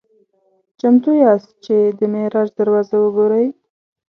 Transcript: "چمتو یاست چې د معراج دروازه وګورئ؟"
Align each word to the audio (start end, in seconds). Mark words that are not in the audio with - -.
"چمتو 0.79 1.11
یاست 1.23 1.51
چې 1.65 1.75
د 1.99 1.99
معراج 2.13 2.49
دروازه 2.59 2.95
وګورئ؟" 2.99 3.47